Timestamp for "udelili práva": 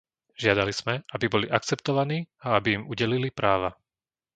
2.93-3.71